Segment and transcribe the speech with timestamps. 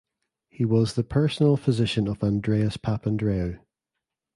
[0.49, 3.59] He was the personal physician of Andreas Papandreou.